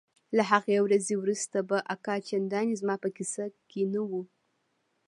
له 0.37 0.43
هغې 0.51 0.77
ورځې 0.85 1.13
وروسته 1.17 1.57
به 1.69 1.77
اکا 1.93 2.15
چندانې 2.27 2.75
زما 2.81 2.95
په 3.03 3.09
کيسه 3.17 3.43
کښې 3.69 3.83
نه 3.93 4.01
و. 4.09 4.11